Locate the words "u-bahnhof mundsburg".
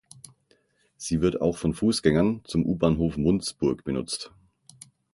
2.65-3.85